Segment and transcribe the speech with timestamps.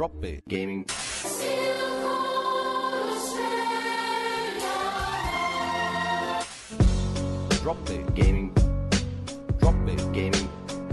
[0.00, 0.86] Drop Bear Gaming.
[7.60, 8.54] Drop Bear Gaming.
[9.58, 10.48] Drop Bear Gaming.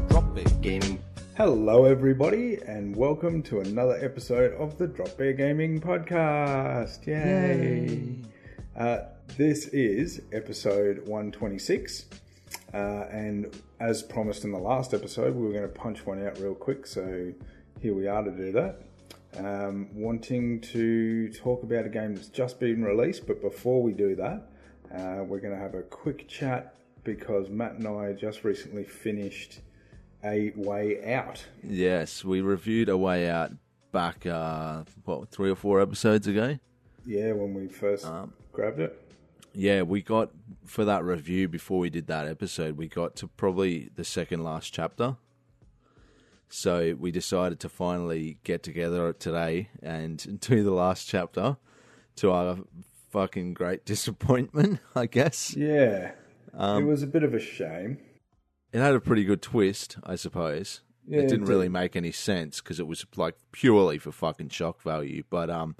[0.10, 1.02] Drop Bear Gaming.
[1.38, 7.08] Hello, everybody, and welcome to another episode of the Drop Bear Gaming Podcast.
[7.08, 8.14] Yay!
[8.76, 9.06] Uh,
[9.38, 12.08] this is episode 126,
[12.74, 16.38] uh, and as promised in the last episode, we were going to punch one out
[16.40, 17.32] real quick, so
[17.80, 18.82] here we are to do that.
[19.38, 24.16] Um, wanting to talk about a game that's just been released, but before we do
[24.16, 24.50] that,
[24.94, 29.60] uh, we're going to have a quick chat because Matt and I just recently finished
[30.24, 31.46] A Way Out.
[31.64, 33.52] Yes, we reviewed A Way Out
[33.92, 36.58] back, uh, what, three or four episodes ago?
[37.06, 39.02] Yeah, when we first Um, grabbed it.
[39.54, 40.32] Yeah, we got,
[40.66, 44.74] for that review before we did that episode, we got to probably the second last
[44.74, 45.18] chapter.
[46.50, 51.58] So we decided to finally get together today and do the last chapter
[52.18, 52.58] to our
[53.12, 55.56] fucking great disappointment, I guess.
[55.56, 56.12] Yeah,
[56.54, 57.98] Um, it was a bit of a shame.
[58.74, 60.82] It had a pretty good twist, I suppose.
[61.08, 61.50] Yeah, it it didn't did.
[61.50, 65.24] really make any sense because it was like purely for fucking shock value.
[65.30, 65.76] But um,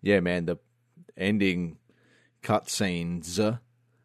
[0.00, 0.56] yeah, man, the
[1.18, 1.76] ending
[2.42, 3.58] cutscenes,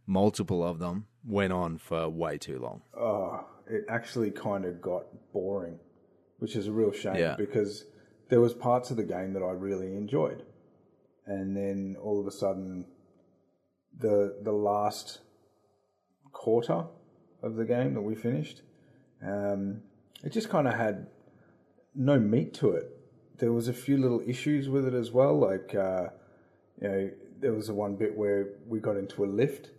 [0.05, 2.81] multiple of them, went on for way too long.
[2.97, 5.79] Oh, it actually kind of got boring,
[6.39, 7.35] which is a real shame Yeah.
[7.37, 7.85] because
[8.29, 10.43] there was parts of the game that I really enjoyed,
[11.25, 12.85] and then all of a sudden,
[13.97, 15.19] the the last
[16.31, 16.85] quarter
[17.41, 18.61] of the game that we finished,
[19.21, 19.81] um,
[20.23, 21.07] it just kind of had
[21.95, 22.95] no meat to it.
[23.37, 26.09] There was a few little issues with it as well, like uh,
[26.81, 29.71] you know, there was the one bit where we got into a lift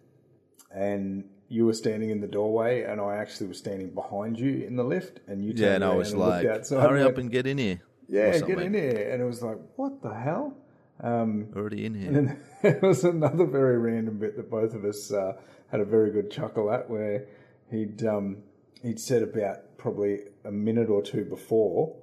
[0.72, 4.76] and you were standing in the doorway, and I actually was standing behind you in
[4.76, 7.46] the lift, and you Yeah, turned and I was and like, hurry up and get
[7.46, 7.80] in here.
[8.08, 10.56] yeah, get in here, and it was like, what the hell?
[11.02, 12.08] Um, Already in here.
[12.08, 15.32] and then there was another very random bit that both of us uh,
[15.72, 17.26] had a very good chuckle at, where
[17.70, 18.38] he'd um,
[18.82, 21.96] he'd said about probably a minute or two before,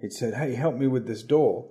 [0.00, 1.66] he'd said, "Hey, help me with this door,"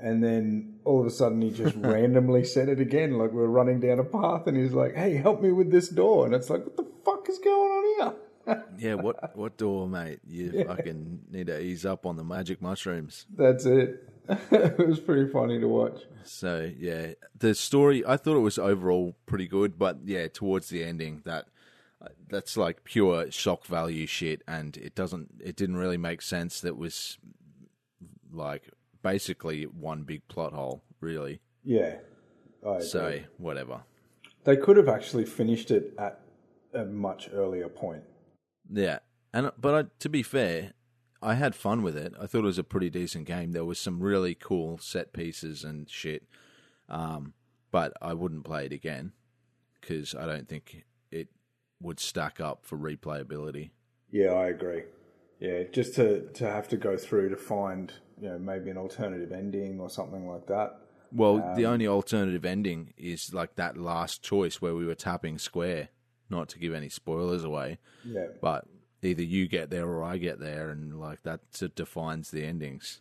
[0.00, 3.50] and then all of a sudden he just randomly said it again, like we were
[3.50, 6.50] running down a path, and he's like, "Hey, help me with this door," and it's
[6.50, 8.14] like, "What the fuck is going on here?"
[8.78, 10.20] yeah, what what door, mate?
[10.26, 13.26] You fucking need to ease up on the magic mushrooms.
[13.36, 14.08] That's it.
[14.28, 16.02] it was pretty funny to watch.
[16.24, 20.84] So yeah, the story I thought it was overall pretty good, but yeah, towards the
[20.84, 21.46] ending that
[22.28, 26.60] that's like pure shock value shit, and it doesn't it didn't really make sense.
[26.60, 27.18] That was
[28.30, 28.70] like
[29.02, 31.40] basically one big plot hole, really.
[31.64, 31.96] Yeah.
[32.80, 33.82] So whatever.
[34.44, 36.20] They could have actually finished it at
[36.74, 38.02] a much earlier point.
[38.70, 38.98] Yeah,
[39.32, 40.72] and but I, to be fair,
[41.22, 42.14] I had fun with it.
[42.20, 43.52] I thought it was a pretty decent game.
[43.52, 46.24] There was some really cool set pieces and shit,
[46.88, 47.34] um,
[47.70, 49.12] but I wouldn't play it again
[49.80, 51.28] because I don't think it
[51.80, 53.70] would stack up for replayability.
[54.10, 54.82] Yeah, I agree.
[55.40, 59.30] Yeah, just to, to have to go through to find, you know, maybe an alternative
[59.32, 60.80] ending or something like that.
[61.12, 65.88] Well, the only alternative ending is like that last choice where we were tapping square.
[66.28, 68.26] Not to give any spoilers away, Yeah.
[68.42, 68.66] but
[69.02, 72.44] either you get there or I get there, and like that sort of defines the
[72.44, 73.00] endings.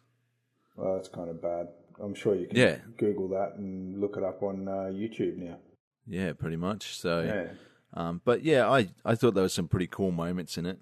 [0.78, 1.68] Well, that's kind of bad.
[2.02, 2.78] I'm sure you can Yeah.
[2.98, 5.58] Google that and look it up on uh, YouTube now.
[6.06, 6.98] Yeah, pretty much.
[6.98, 7.22] So.
[7.24, 7.48] Yeah.
[7.94, 10.80] Um, but yeah, I, I thought there was some pretty cool moments in it.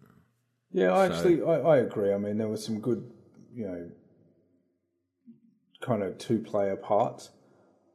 [0.76, 2.12] Yeah, I So- actually, I, I agree.
[2.14, 3.10] I mean, there were some good,
[3.56, 3.90] you know,
[5.80, 7.30] kind of two player parts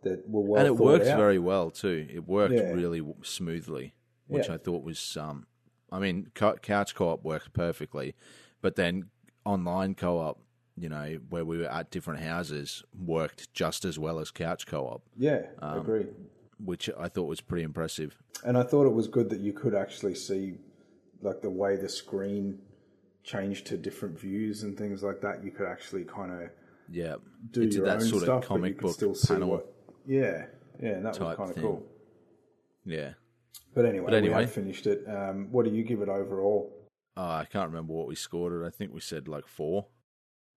[0.02, 1.18] that were well and it works out.
[1.18, 2.06] very well too.
[2.08, 2.72] It worked Yeah.
[2.72, 3.92] really smoothly,
[4.28, 4.54] which Yeah.
[4.54, 5.46] I thought was um
[5.92, 8.14] I mean couch co-op worked perfectly,
[8.62, 9.10] but then
[9.44, 10.40] online co-op,
[10.74, 15.02] you know, where we were at different houses worked just as well as couch co-op,
[15.18, 16.06] Yeah, I Um, agree.
[16.64, 18.16] which I thought was pretty impressive.
[18.42, 20.58] And I thought it was good that you could actually see,
[21.20, 22.62] like the way the screen
[23.30, 25.44] changed to different views and things like that.
[25.44, 26.50] You could actually kind of
[26.90, 27.16] Yeah.
[27.50, 29.50] do did your that own sort stuff, of comic but you book still see panel.
[29.50, 29.74] what.
[30.06, 30.46] Yeah,
[30.82, 31.64] yeah, and that was type kind of thing.
[31.64, 31.86] cool.
[32.84, 33.14] Yeah.
[33.74, 34.34] But anyway, But anyway.
[34.36, 35.04] we have finished it.
[35.08, 36.76] Um, what do you give it overall?
[37.16, 38.66] Oh, I can't remember what we scored it.
[38.66, 39.86] I think we said like four.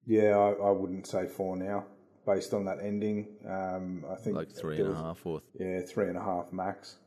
[0.06, 1.86] Yeah, I, I wouldn't say four now,
[2.25, 3.28] based on that ending.
[3.48, 6.24] Um, I think Like three there and a was- half or Yeah, three and a
[6.24, 6.98] half max.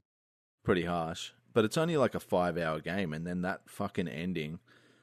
[0.65, 1.33] pretty harsh.
[1.53, 4.61] But it's only like a five hour game, and then that fucking ending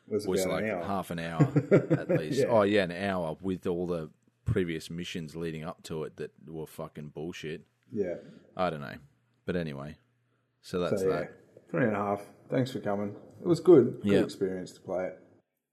[0.08, 1.42] was, was like an half an hour
[1.72, 2.40] at least.
[2.40, 2.46] Yeah.
[2.48, 4.10] Oh yeah, an hour with all the
[4.46, 7.62] previous missions leading up to it that were fucking bullshit.
[7.92, 8.16] Yeah.
[8.58, 8.96] I don't know,
[9.46, 9.96] but anyway,
[10.62, 11.32] so that's So yeah, that.
[11.70, 12.22] three and a half.
[12.50, 13.16] Thanks for coming.
[13.42, 14.02] It was good.
[14.04, 14.20] Good Yeah.
[14.20, 15.20] experience to play it.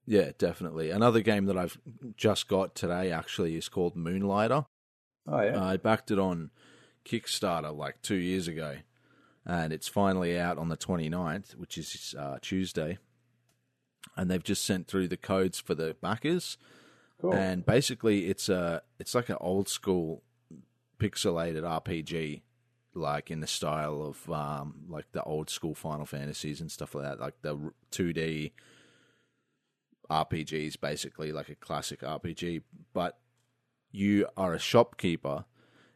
[0.05, 0.89] Yeah, definitely.
[0.89, 1.77] Another game that I've
[2.17, 4.65] just got today actually is called Moonlighter.
[5.27, 5.63] Oh yeah.
[5.63, 6.49] I backed it on
[7.05, 8.77] Kickstarter like two years ago,
[9.45, 12.97] and it's finally out on the 29th, which is uh, Tuesday.
[14.17, 16.57] And they've just sent through the codes for the backers,
[17.21, 17.33] cool.
[17.33, 20.23] and basically it's a it's like an old school
[20.99, 22.41] pixelated RPG,
[22.93, 27.05] like in the style of um, like the old school Final Fantasies and stuff like
[27.05, 28.53] that, like the two D
[30.09, 32.63] RPGs, basically like a classic RPG.
[32.93, 33.17] But
[33.91, 35.45] you are a shopkeeper,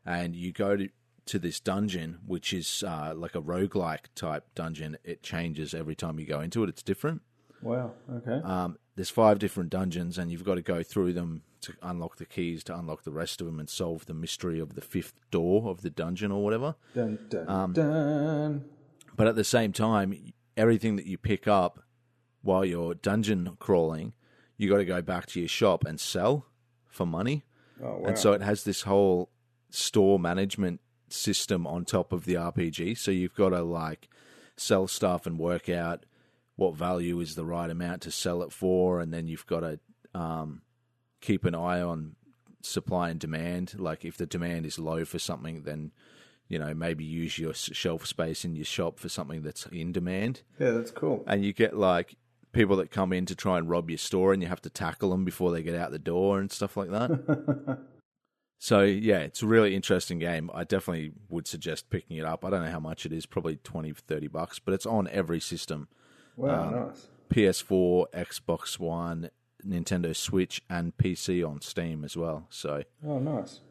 [0.06, 0.90] and you go to
[1.28, 4.98] to this dungeon, which is uh, like a roguelike type dungeon.
[5.04, 6.70] It changes every time you go into it.
[6.70, 7.22] It's different.
[7.66, 7.92] Wow.
[8.12, 8.40] Okay.
[8.44, 12.26] Um, there's five different dungeons, and you've got to go through them to unlock the
[12.26, 15.70] keys to unlock the rest of them and solve the mystery of the fifth door
[15.70, 16.76] of the dungeon or whatever.
[16.94, 18.66] dun dun um, dun.
[19.18, 21.84] But at the same time, everything that you pick up
[22.42, 24.14] while you're dungeon crawling,
[24.58, 26.46] you got to go back to your shop and sell
[26.88, 27.44] for money.
[27.84, 28.10] Oh wow.
[28.10, 29.30] And so it has this whole
[29.72, 32.98] store management system on top of the RPG.
[32.98, 34.08] So you've got to like
[34.56, 36.06] sell stuff and work out
[36.56, 39.80] what value is the right amount to sell it for, and then you've got to
[40.14, 40.62] um,
[41.22, 42.16] keep an eye on
[42.62, 43.76] supply and demand.
[43.78, 45.92] Like if the demand is low for something, then
[46.48, 50.42] you know maybe use your shelf space in your shop for something that's in demand.
[50.60, 51.24] yeah, that's cool.
[51.28, 52.16] And you get like
[52.52, 55.10] people that come in to try and rob your store, and you have to tackle
[55.10, 57.80] them before they get out the door and stuff like that.
[58.58, 60.50] So yeah, it's a really interesting game.
[60.54, 62.44] I definitely would suggest picking it up.
[62.44, 65.40] I don't know how much it is, probably 20 30 bucks, but it's on every
[65.40, 65.88] system.
[66.38, 67.08] Wow, Um, nice.
[67.30, 69.30] PS4, Xbox One,
[69.66, 72.48] Nintendo Switch and PC on Steam as well.
[72.50, 73.62] So Oh, nice.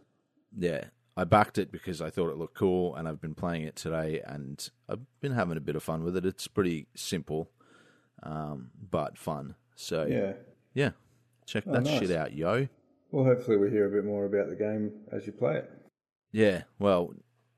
[0.57, 3.77] yeah, I backed it because I thought it looked cool and I've been playing it
[3.77, 6.27] today and I've been having a bit of fun with it.
[6.27, 7.51] It's pretty simple
[8.23, 9.55] um, but fun.
[9.77, 10.33] So yeah,
[10.73, 10.91] Yeah.
[11.47, 11.99] check Oh, that nice.
[12.01, 12.69] shit out, yo.
[13.11, 15.71] Well, hopefully we hear a bit more about the game as you play it.
[16.33, 17.15] Yeah, well,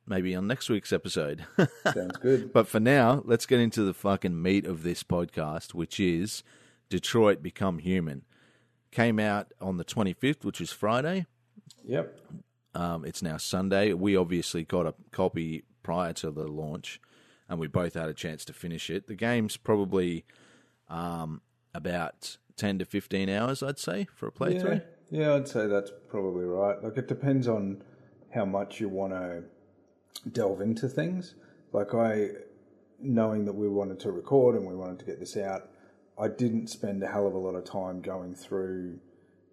[0.06, 1.44] maybe on next week's episode.
[1.92, 2.52] Sounds good.
[2.52, 6.42] But for now, let's get into the fucking meat of this podcast, which is
[6.88, 8.24] Detroit Become Human.
[8.90, 11.26] Came out on the 25th, which is Friday.
[11.84, 12.18] Yep.
[12.74, 13.92] Um, it's now Sunday.
[13.92, 17.00] We obviously got a copy prior to the launch,
[17.48, 19.06] and we both had a chance to finish it.
[19.06, 20.24] The game's probably
[20.88, 21.40] um,
[21.74, 24.82] about 10 to 15 hours, I'd say, for a Yeah, playthrough.
[25.10, 26.82] yeah, I'd say that's probably right.
[26.82, 27.82] Like, it depends on
[28.34, 29.42] how much you want to
[30.20, 31.34] delve into things.
[31.72, 32.30] Like, I,
[33.00, 35.70] knowing that we wanted to record and we wanted to get this out,
[36.18, 38.98] I didn't spend a hell of a lot of time going through,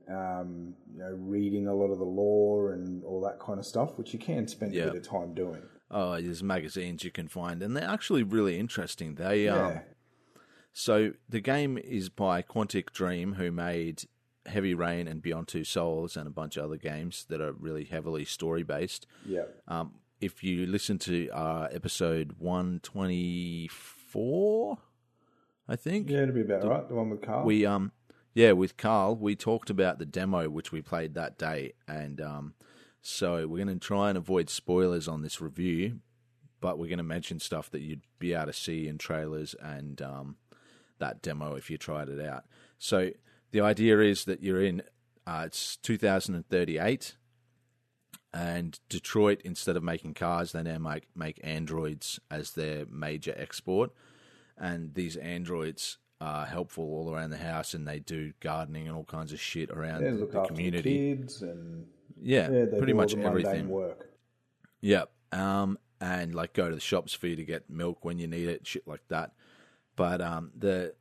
[0.09, 3.97] um, you know, reading a lot of the lore and all that kind of stuff,
[3.97, 4.83] which you can spend Yeah.
[4.83, 5.61] a bit of time doing.
[5.91, 9.15] Oh, there's magazines you can find, and they're actually really interesting.
[9.15, 9.79] They um,
[10.71, 14.05] So the game is by Quantic Dream, who made
[14.47, 17.83] Heavy Rain and Beyond Two Souls and a bunch of other games that are really
[17.83, 19.05] heavily story based.
[19.25, 19.43] Yeah.
[19.67, 24.77] Um, if you listen to uh, episode one twenty four,
[25.67, 26.87] I think Yeah, it'd be about right.
[26.87, 27.45] The one with Carl.
[27.45, 27.91] we um
[28.33, 32.53] yeah with Carl we talked about the demo which we played that day, and um,
[33.01, 35.99] so we're going to try and avoid spoilers on this review,
[36.61, 40.01] but we're going to mention stuff that you'd be able to see in trailers and
[40.01, 40.37] um,
[40.99, 42.45] that demo if you tried it out.
[42.79, 43.11] So
[43.51, 44.83] the idea is that you're in
[45.27, 47.15] uh, it's 2038
[48.33, 53.91] and Detroit instead of making cars they now make make androids as their major export
[54.57, 59.03] and these androids are helpful all around the house and they do gardening and all
[59.03, 61.85] kinds of shit around the community the kids and
[62.23, 64.09] yeah, yeah, they pretty do all much everything work.
[64.81, 65.11] Yep.
[65.31, 68.49] Um, and like go to the shops for you to get milk when you need
[68.49, 69.31] it, shit like that.
[69.95, 70.95] But um, the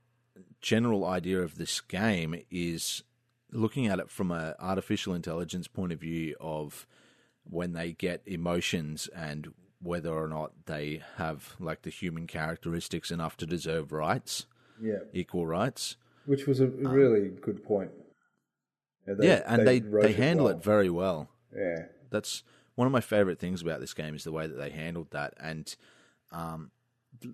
[0.61, 3.03] general idea of this game is
[3.51, 6.87] looking at it from an artificial intelligence point of view of
[7.45, 13.37] when they get emotions and whether or not they have like the human characteristics enough
[13.37, 14.47] to deserve rights,
[14.81, 14.99] Yeah.
[15.13, 15.97] equal rights.
[16.27, 17.91] Which was a really good point.
[19.09, 20.57] Um, yeah, and they, wrote they handle well.
[20.57, 21.29] it very well.
[21.55, 21.87] Yeah.
[22.11, 22.45] that's
[22.77, 25.35] one of my favorite things about this game is the way that they handled that
[25.39, 25.75] and
[26.31, 26.71] um,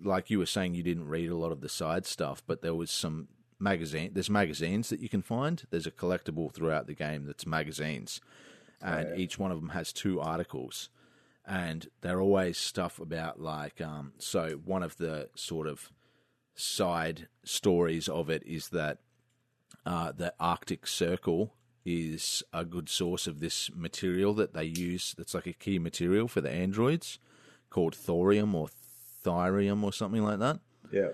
[0.03, 2.75] like you were saying you didn't read a lot of the side stuff but there
[2.75, 3.29] was some
[3.61, 8.21] magazine there's magazines that you can find there's a collectible throughout the game that's magazines
[8.81, 9.17] and yeah.
[9.17, 10.89] each one of them has two articles
[11.49, 15.91] and they're always stuff about like um, so one of the sort of
[16.55, 18.99] side stories of it is that
[19.87, 21.55] uh, the Arctic Circle
[21.85, 25.15] is a good source of this material that they use.
[25.17, 27.19] That's like a key material for the androids
[27.71, 28.69] called thorium or
[29.23, 30.61] thirium or something like that.
[30.93, 31.11] Yeah.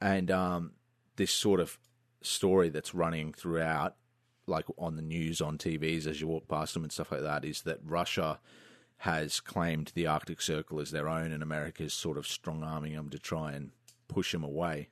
[0.00, 0.72] And um,
[1.16, 1.78] this sort of
[2.20, 3.94] story that's running throughout,
[4.48, 7.44] like on the news, on TVs as you walk past them and stuff like that,
[7.44, 8.38] is that Russia
[8.98, 12.94] has claimed the Arctic Circle as their own, and America is sort of strong arming
[12.94, 13.70] them to try and
[14.08, 14.88] push them away.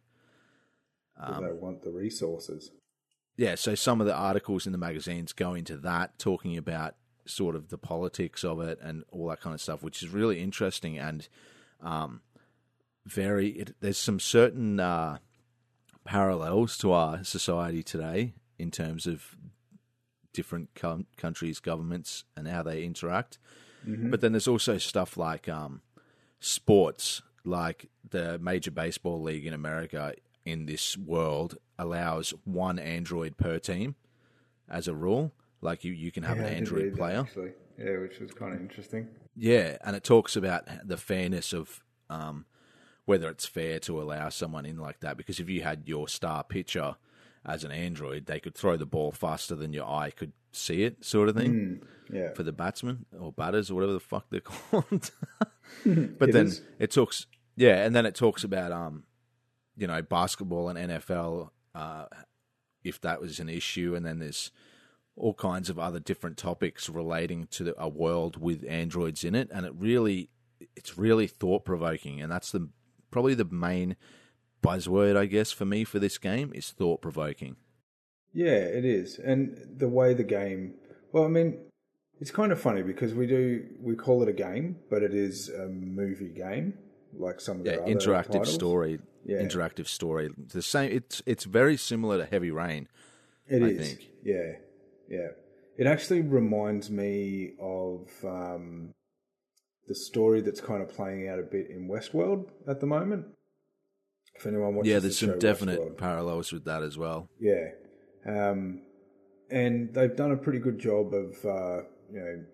[1.18, 2.70] Do they want the resources.
[3.36, 6.94] Yeah, so some of the articles in the magazines go into that, talking about
[7.26, 10.40] sort of the politics of it and all that kind of stuff, which is really
[10.40, 11.28] interesting and
[11.82, 12.20] um,
[13.04, 13.48] very.
[13.50, 15.18] It, there's some certain uh,
[16.04, 19.36] parallels to our society today in terms of
[20.36, 23.38] different com- countries' governments and how they interact.
[23.88, 25.80] But then there's also stuff like um,
[26.40, 30.14] sports, like the Major Baseball League in America
[30.44, 33.94] in this world allows one android per team
[34.68, 35.32] as a rule.
[35.60, 37.20] Like you, you can have Yeah, an android player.
[37.20, 37.52] actually.
[37.78, 39.06] Yeah, which was kind of interesting.
[39.36, 42.46] Yeah, and it talks about the fairness of um,
[43.04, 45.16] whether it's fair to allow someone in like that.
[45.16, 46.96] Because if you had your star pitcher
[47.46, 51.04] as an android, they could throw the ball faster than your eye could see it,
[51.04, 51.80] sort of thing,
[52.12, 52.32] Yeah.
[52.34, 55.10] for the batsmen or batters or whatever the fuck they're called.
[55.84, 56.62] but then is.
[56.78, 57.26] it talks,
[57.56, 59.04] yeah, and then it talks about um,
[59.76, 62.06] you know, basketball and NFL, uh,
[62.82, 64.50] if that was an issue, and then there's
[65.16, 69.48] all kinds of other different topics relating to the, a world with androids in it,
[69.52, 70.30] and it really,
[70.74, 72.68] it's really thought provoking, and that's the
[73.10, 73.96] probably the main
[74.62, 77.56] buzzword, I guess, for me for this game is thought provoking.
[78.32, 79.18] Yeah, it is.
[79.18, 80.74] And the way the game,
[81.12, 81.58] well, I mean,
[82.20, 85.48] it's kind of funny because we do, we call it a game, but it is
[85.48, 86.74] a movie game,
[87.14, 88.54] like some of Yeah, the other interactive titles.
[88.54, 89.38] story, Yeah.
[89.38, 90.30] interactive story.
[90.36, 90.92] The same.
[90.92, 92.88] It's it's very similar to Heavy Rain.
[93.48, 93.88] It I is.
[93.88, 94.08] think.
[94.22, 94.52] Yeah,
[95.08, 95.28] yeah.
[95.78, 98.92] It actually reminds me of um,
[99.86, 103.26] the story that's kind of playing out a bit in Westworld at the moment.
[104.38, 107.28] If anyone watches, Yeah, the there's show some definite parallels with that as well.
[107.40, 107.70] Yeah.
[108.26, 108.82] Um,
[109.50, 112.44] and they've done a pretty good job of, uh, you know,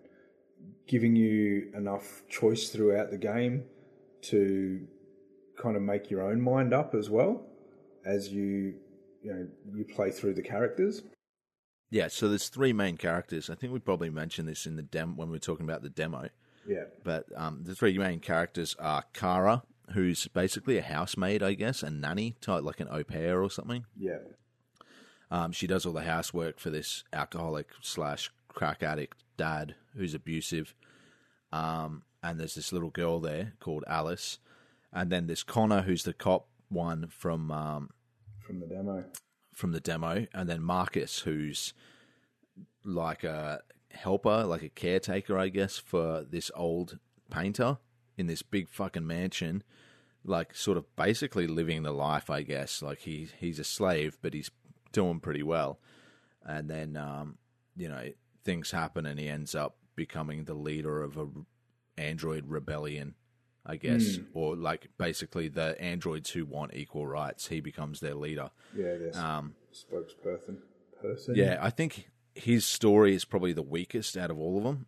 [0.86, 3.64] giving you enough choice throughout the game
[4.22, 4.86] to
[5.60, 7.46] kind of make your own mind up as well
[8.04, 8.74] as you,
[9.22, 11.02] you know, you play through the characters.
[11.90, 13.50] Yeah, so there's three main characters.
[13.50, 15.90] I think we probably mentioned this in the dem when we were talking about the
[15.90, 16.28] demo.
[16.66, 16.84] Yeah.
[17.04, 21.90] But um, the three main characters are Kara, who's basically a housemaid, I guess, a
[21.90, 23.84] nanny, type like an au pair or something.
[23.96, 24.18] Yeah.
[25.30, 30.74] Um, she does all the housework for this alcoholic slash crack addict dad who's abusive.
[31.52, 34.38] Um, and there's this little girl there called Alice,
[34.92, 37.90] and then there's Connor, who's the cop one from um,
[38.46, 39.04] From the demo.
[39.52, 41.74] from the demo, and then Marcus, who's
[42.84, 43.60] like a
[43.90, 46.98] helper, like a caretaker, I guess, for this old
[47.30, 47.78] painter
[48.22, 49.62] in this big fucking mansion,
[50.24, 52.80] like sort of basically living the life, I guess.
[52.80, 54.50] Like he he's a slave, but he's
[54.92, 55.80] doing pretty well.
[56.46, 57.38] And then um,
[57.76, 58.04] you know
[58.44, 61.26] things happen, and he ends up becoming the leader of a
[61.98, 63.14] android rebellion.
[63.64, 67.46] I guess, or like basically the androids who want equal rights.
[67.46, 68.50] He becomes their leader.
[68.76, 70.56] Yeah, there's Um, spokesperson.
[71.00, 71.34] Person.
[71.36, 74.86] yeah, I think his story is probably the weakest out of all of them.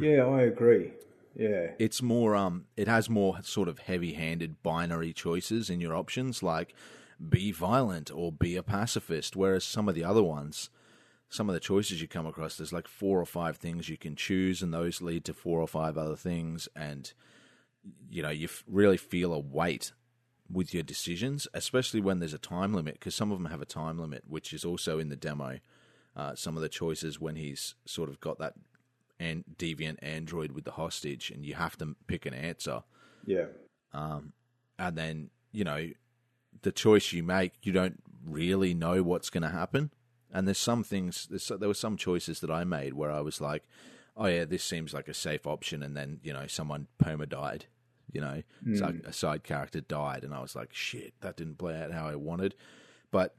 [0.00, 0.92] Yeah, I agree.
[1.34, 1.72] Yeah.
[1.78, 6.74] It's more, um, it has more sort of heavy-handed binary choices in your options, like
[7.28, 9.36] be violent or be a pacifist.
[9.36, 10.70] Whereas some of the other ones,
[11.28, 14.16] some of the choices you come across, there's like four or five things you can
[14.16, 17.12] choose, and those lead to four or five other things, and
[18.10, 19.92] you know you f- really feel a weight
[20.50, 23.66] with your decisions, especially when there's a time limit, because some of them have a
[23.66, 25.58] time limit, which is also in the demo.
[26.16, 28.54] Uh, some of the choices when he's sort of got that
[29.20, 32.82] and deviant android with the hostage, and you have to pick an answer,
[33.26, 33.46] Yeah.
[33.92, 34.32] Um,
[34.78, 35.88] and then you know
[36.62, 39.90] the choice you make, you don't really know what's going to happen.
[40.32, 43.40] And there's some things, there's, there were some choices that I made where I was
[43.40, 43.64] like,
[44.16, 47.66] oh yeah, this seems like a safe option, and then you know someone perma died,
[48.12, 51.58] you know, it's like a side character died, and I was like, shit, that didn't
[51.58, 52.54] play out how I wanted.
[53.10, 53.36] But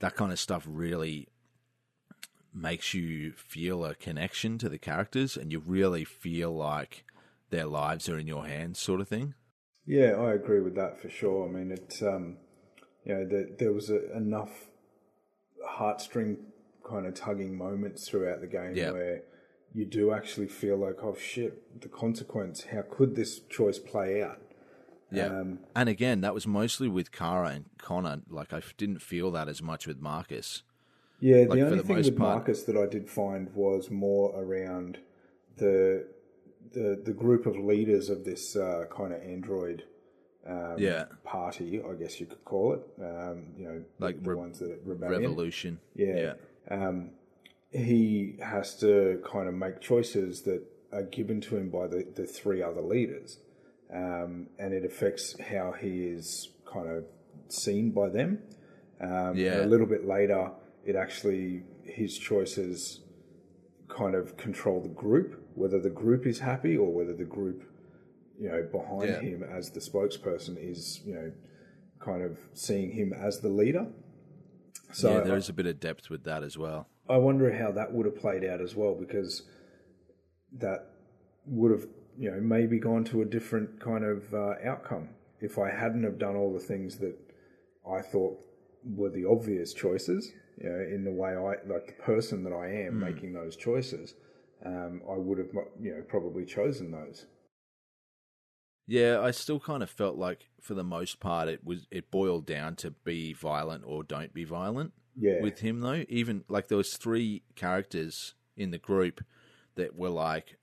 [0.00, 1.28] that kind of stuff really
[2.54, 7.04] makes you feel a connection to the characters, and you really feel like
[7.50, 9.34] their lives are in your hands, sort of thing.
[9.86, 11.48] Yeah, I agree with that for sure.
[11.48, 12.36] I mean, it's um,
[13.04, 14.68] you know, there, there was a, enough
[15.78, 16.36] heartstring
[16.88, 18.90] kind of tugging moments throughout the game Yeah.
[18.92, 19.22] where
[19.74, 22.64] you do actually feel like, oh shit, the consequence.
[22.72, 24.40] How could this choice play out?
[25.10, 25.26] Yeah.
[25.26, 28.22] Um, and again, that was mostly with Kara and Connor.
[28.28, 30.62] Like, I didn't feel that as much with Marcus.
[31.22, 32.36] Yeah, Like, the only the thing with part.
[32.38, 34.98] Marcus that I did find was more around
[35.56, 36.06] the
[36.72, 39.84] the the group of leaders of this uh, kind of android
[40.46, 41.04] um, Yeah.
[41.22, 42.82] party, I guess you could call it.
[43.00, 45.20] Um, you know, Like the re- ones that rebellion.
[45.22, 45.78] Revolution.
[45.94, 46.34] Yeah.
[46.68, 47.10] Um,
[47.70, 50.62] he has to kind of make choices that
[50.92, 53.38] are given to him by the, the three other leaders.
[53.94, 57.04] Um, and it affects how he is kind of
[57.48, 58.40] seen by them.
[59.00, 59.64] Um, Yeah.
[59.64, 60.50] a little bit later,
[60.84, 63.00] it actually, his choices
[63.88, 67.62] kind of control the group, whether the group is happy or whether the group,
[68.38, 69.20] you know, behind Yeah.
[69.20, 71.32] him as the spokesperson is, you know,
[72.00, 73.86] kind of seeing him as the leader.
[74.92, 76.88] So yeah, there is a bit of depth with that as well.
[77.08, 79.42] I wonder how that would have played out as well because
[80.58, 80.86] that
[81.46, 81.86] would have,
[82.18, 85.10] you know, maybe gone to a different kind of uh, outcome
[85.40, 87.16] if I hadn't have done all the things that
[87.88, 88.38] I thought
[88.84, 90.32] were the obvious choices.
[90.58, 94.14] You know, in the way I like the person that I am making those choices,
[94.64, 95.48] um, I would have,
[95.80, 97.26] you know, probably chosen those.
[98.86, 102.46] Yeah, I still kind of felt like for the most part it was it boiled
[102.46, 104.92] down to be violent or don't be violent.
[105.16, 106.04] Yeah, with him though.
[106.08, 109.24] Even like there was three characters in the group
[109.76, 110.58] that were like,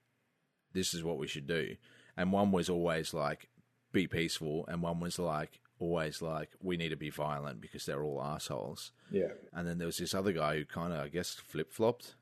[0.73, 1.75] "This is what we should do,"
[2.15, 3.49] and one was always like,
[3.91, 8.03] "Be peaceful," and one was like, always like, "We need to be violent because they're
[8.03, 11.33] all assholes." yeah, And then there was this other guy who kind of, I guess,
[11.33, 12.15] flip flopped.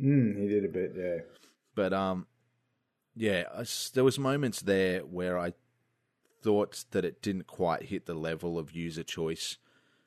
[0.00, 0.92] mm, he did a bit.
[0.96, 1.18] Yeah,
[1.74, 2.26] But um,
[3.16, 5.54] yeah, I there was moments there where I
[6.40, 9.58] thought that it didn't quite hit the level of user choice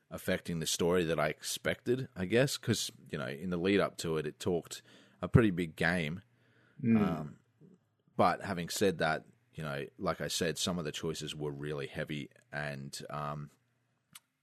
[0.10, 2.08] affecting the story that I expected.
[2.15, 4.81] I guess because you know in the lead up to it, it talked
[5.22, 6.22] a pretty big game.
[6.84, 7.36] Um,
[8.17, 11.88] but having said that, you know, like I said, some of the choices were really
[11.88, 13.50] heavy, and um,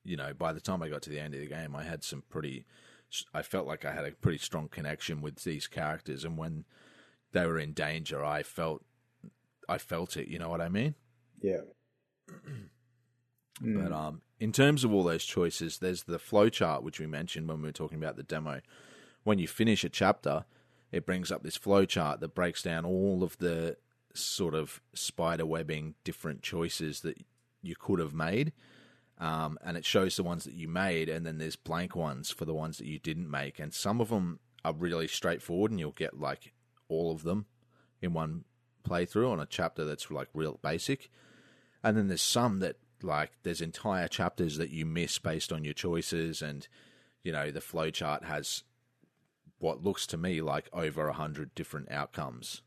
[0.04, 2.04] you know, by the time I got to the end of the game, I had
[2.04, 2.64] some pretty.
[3.32, 6.64] I felt like I had a pretty strong connection with these characters, and when
[7.32, 8.84] they were in danger, I felt,
[9.66, 10.28] I felt it.
[10.28, 10.94] You know what I mean?
[11.40, 11.60] yeah,
[13.60, 17.48] But um, in terms of all those choices, there's the flow chart which we mentioned
[17.48, 18.60] when we were talking about the demo.
[19.24, 20.44] When you finish a chapter,
[20.92, 23.76] it brings up this flow chart that breaks down all of the
[24.20, 27.24] sort of spider webbing different choices that
[27.62, 28.52] you could have made.
[29.18, 32.44] Um, and it shows the ones that you made, and then there's blank ones for
[32.44, 33.58] the ones that you didn't make.
[33.58, 36.52] And some of them are really straightforward, and you'll get like
[36.88, 37.46] all of them
[38.00, 38.44] in one
[38.88, 41.10] playthrough on a chapter that's like real basic.
[41.82, 45.74] And then there's some that like there's entire chapters that you miss based on your
[45.74, 46.68] choices, and
[47.22, 48.62] you know the flowchart has
[49.58, 52.62] what looks to me like over a hundred different outcomes,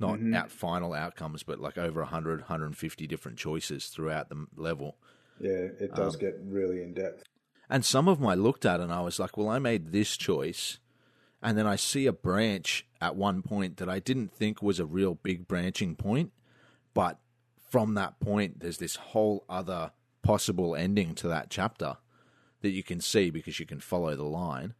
[0.00, 4.96] not out final outcomes, but like over 100, 150 different choices throughout the level.
[5.40, 5.50] yeah.
[5.50, 7.24] It Um, does get really in depth.
[7.70, 10.16] And some of them I looked at and I was like, well, I made this
[10.16, 10.78] choice.
[11.42, 14.86] And then I see a branch at one point that I didn't think was a
[14.86, 16.32] real big branching point.
[16.94, 17.18] But
[17.70, 21.96] from that point, there's this whole other possible ending to that chapter
[22.62, 24.74] that you can see because you can follow the line.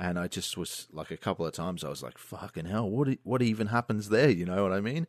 [0.00, 3.18] And I just was like a couple of times I was like, fucking hell, what,
[3.22, 4.30] what even happens there?
[4.30, 5.06] You know what I mean?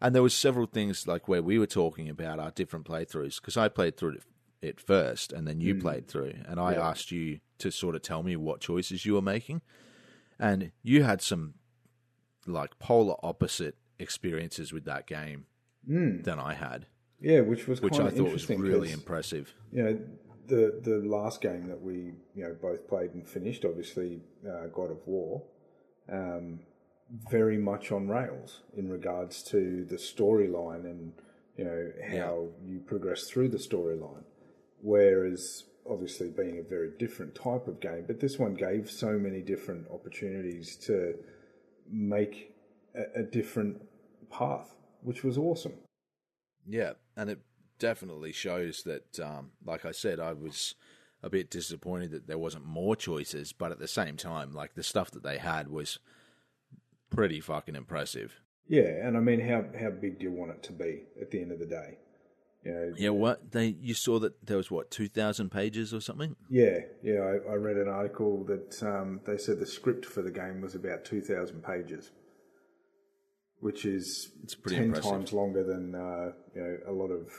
[0.00, 3.56] And there was several things like where we were talking about our different playthroughs because
[3.56, 4.18] I played through
[4.60, 5.80] it, first and then you mm.
[5.80, 6.88] played through, and I Yeah.
[6.88, 9.62] asked you to sort of tell me what choices you were making,
[10.40, 11.54] and you had some
[12.46, 15.46] like polar opposite experiences with that game
[15.88, 16.24] mm.
[16.24, 16.86] than I had,
[17.20, 19.54] Yeah, which was which I thought was really impressive.
[19.70, 19.98] you know
[20.46, 24.90] the the last game that we you know both played and finished obviously uh, god
[24.90, 25.42] of war
[26.10, 26.60] um,
[27.30, 31.12] very much on rails in regards to the storyline and
[31.56, 34.24] you know how you progress through the storyline.
[34.82, 39.40] Whereas obviously being a very different type of game but this one gave so many
[39.40, 41.14] different opportunities to
[41.88, 42.52] make
[42.96, 43.80] a, a different
[44.30, 45.74] path which was awesome.
[46.66, 47.38] Yeah, and it
[47.78, 50.74] definitely shows that, um, like I said, I was
[51.22, 54.82] a bit disappointed that there wasn't more choices, but at the same time, like the
[54.82, 55.98] stuff that they had was
[57.10, 58.40] pretty fucking impressive.
[58.68, 61.40] yeah and i mean how how big do you want it to be at the
[61.40, 61.96] end of the day
[62.64, 66.00] you know Yeah, what they you saw that there was what two thousand pages or
[66.00, 66.34] something.
[66.50, 67.20] Yeah, yeah.
[67.20, 70.74] I, I read an article that um, they said the script for the game was
[70.74, 72.10] about two thousand pages,
[73.60, 75.10] which is It's pretty ten impressive.
[75.12, 77.30] times longer than uh, you know a lot of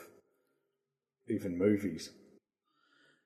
[1.30, 2.12] even movies.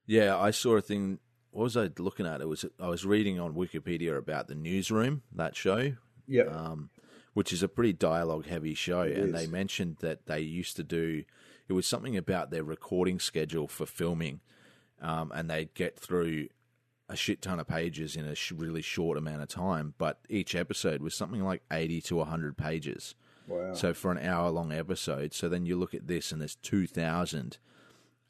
[0.06, 1.20] Yeah, I saw a thing.
[1.52, 2.42] What was I looking at?
[2.42, 5.94] It was I was reading on Wikipedia about the Newsroom that show,
[6.28, 6.90] Yeah, um,
[7.34, 9.32] which is a pretty dialogue heavy show, and is.
[9.34, 11.24] they mentioned that they used to do.
[11.68, 14.42] It was something about their recording schedule for filming,
[15.02, 16.48] um, and they'd get through
[17.08, 19.94] a shit ton of pages in a sh- really short amount of time.
[19.98, 23.16] But each episode was something like eighty to hundred pages.
[23.48, 23.74] Wow.
[23.74, 27.58] So for an hour long episode, so then you look at this and there's 2,000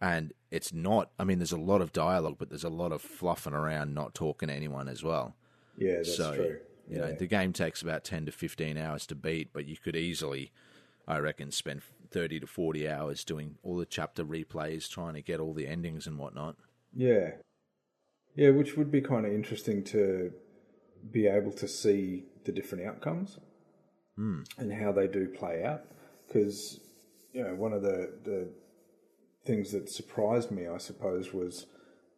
[0.01, 3.01] and it's not, I mean, there's a lot of dialogue, but there's a lot of
[3.01, 5.35] fluffing around, not talking to anyone as well.
[5.77, 6.59] yeah, that's so, true.
[6.89, 7.15] you know, Yeah.
[7.15, 10.51] the game takes about 10 to 15 hours to beat, but you could easily,
[11.07, 15.39] I reckon, spend 30 to 40 hours doing all the chapter replays, trying to get
[15.39, 16.57] all the endings and whatnot.
[16.93, 17.31] Yeah.
[18.35, 20.33] Yeah, which would be kind of interesting to
[21.09, 23.37] be able to see the different outcomes
[24.15, 24.41] hmm.
[24.57, 25.83] and how they do play out.
[26.27, 26.79] Because,
[27.33, 28.49] you know, one of the, the
[29.45, 31.65] things that surprised me, I suppose, was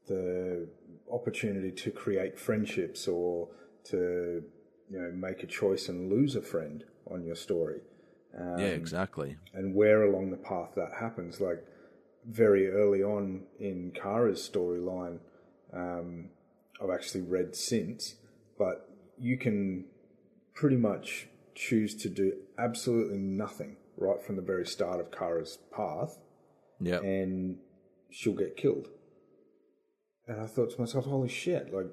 [0.07, 0.67] the
[1.11, 3.49] opportunity to create friendships or
[3.85, 4.43] to,
[4.89, 7.81] you know, make a choice and lose a friend on your story
[8.37, 9.37] yeah, exactly.
[9.53, 11.39] and where along the path that happens.
[11.39, 11.63] Like
[12.27, 15.19] very early on in Kara's storyline,
[15.73, 16.29] um,
[16.81, 18.15] I've actually read since,
[18.57, 19.85] but you can
[20.53, 26.17] pretty much choose to do absolutely nothing right from the very start of Kara's path,
[26.79, 26.99] Yeah.
[26.99, 27.57] and
[28.09, 28.89] she'll get killed.
[30.27, 31.87] And I thought to myself, holy shit, like,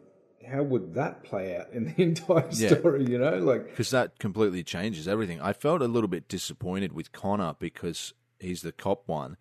[0.49, 2.79] how would that play out in the entire Yeah.
[2.79, 3.37] story, you know?
[3.39, 5.41] Like, because that completely changes everything.
[5.41, 9.37] I felt a little bit disappointed with Connor because he's the cop one,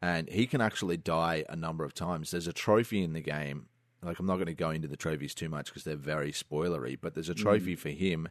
[0.00, 2.30] and he can actually die a number of times.
[2.30, 3.66] There's a trophy in the game.
[4.02, 6.98] Like I'm not going to go into the trophies too much because they're very spoilery,
[7.00, 7.42] but there's a hmm.
[7.42, 8.28] trophy for him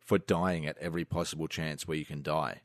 [0.00, 2.62] for dying at every possible chance where you can die.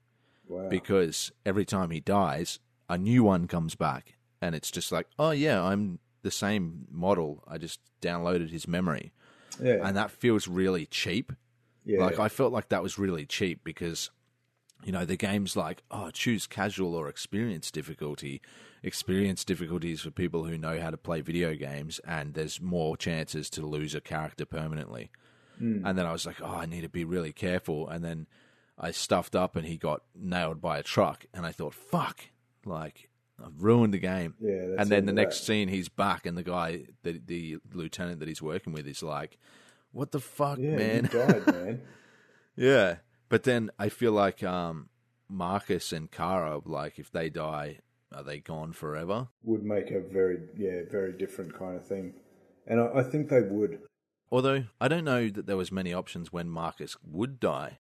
[0.48, 0.68] wow.
[0.68, 5.32] Because every time he dies, a new one comes back, and it's just like, oh
[5.32, 7.44] yeah, I'm the same model.
[7.48, 9.14] I just downloaded his memory,
[9.62, 9.78] yeah.
[9.84, 11.32] and that feels really cheap.
[11.86, 12.04] yeah.
[12.04, 14.10] Like I felt like that was really cheap because
[14.84, 18.42] you know the game's like oh choose casual or experience difficulty.
[18.82, 23.50] Experience difficulties for people who know how to play video games, and there's more chances
[23.52, 25.12] to lose a character permanently.
[25.58, 25.86] Hmm.
[25.86, 27.90] And then I was like, oh, I need to be really careful.
[27.90, 28.28] And then
[28.78, 32.22] I stuffed up, and he got nailed by a truck, and I thought, fuck,
[32.66, 33.10] like
[33.44, 34.36] I've ruined the game.
[34.40, 35.46] Yeah, that's and then the next that.
[35.46, 39.38] scene, he's back, and the guy, the the lieutenant that he's working with, is like,
[39.92, 41.82] "What the fuck, yeah, man?" died, man.
[42.56, 42.98] Yeah,
[43.30, 44.90] but then I feel like um,
[45.30, 47.80] Marcus and Kara, like if they die,
[48.14, 49.28] are they gone forever?
[49.44, 52.14] would make a very yeah very different kind of thing
[52.68, 53.80] and I, I think they would
[54.32, 57.80] Although I don't know that there was many options when Marcus would die,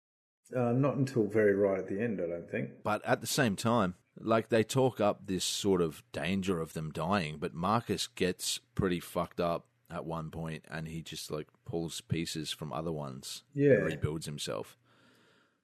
[0.57, 3.57] uh, not until very right at the end i don't think but at the same
[3.57, 8.61] time, like they talk up this sort of danger of them dying, but Marcus gets
[8.75, 13.43] pretty fucked up at one point, and he just like pulls pieces from other ones
[13.55, 13.73] Yeah.
[13.75, 14.77] and rebuilds himself,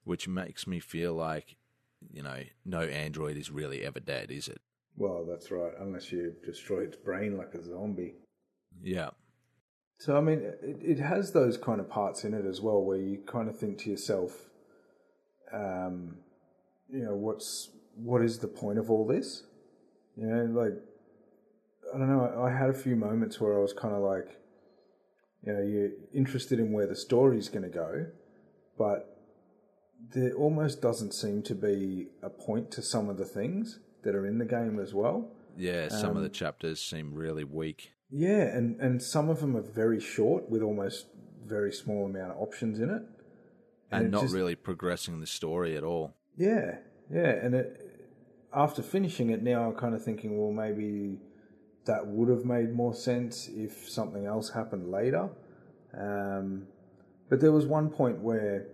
[0.04, 1.56] which makes me feel like
[2.12, 4.58] you know no android is really ever dead, is it?
[4.98, 8.14] well that's right unless you destroy its brain like a zombie
[8.82, 9.10] Yeah.
[9.98, 12.96] so i mean it, it has those kind of parts in it as well where
[12.96, 14.48] you kind of think to yourself
[15.52, 16.16] um
[16.88, 19.44] you know what's what is the point of all this
[20.16, 20.74] you know like
[21.94, 24.38] i don't know i, had a few moments where i was kind of like
[25.44, 28.06] you know you're interested in where the story's going to go
[28.78, 29.12] but
[30.14, 34.26] there almost doesn't seem to be a point to some of the things that are
[34.26, 37.92] in the game as well Yeah, some of the um, chapters seem really weak.
[38.10, 41.06] yeah and and some of them are very short with almost
[41.46, 43.02] very small amount of options in it
[43.90, 46.14] and it not just- really progressing the story at all.
[46.36, 46.78] Yeah,
[47.10, 47.85] yeah, and it,
[48.56, 51.18] after finishing it, now I'm kind of thinking, well, maybe
[51.84, 55.28] that would have made more sense if something else happened later.
[55.96, 56.66] Um,
[57.28, 58.68] but there was one point where,